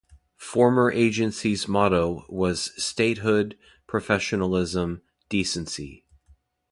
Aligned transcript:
Former 0.39 0.89
agency's 0.91 1.67
motto 1.67 2.25
was 2.27 2.71
"Statehood, 2.83 3.55
professionalism, 3.85 5.03
decency". 5.29 6.07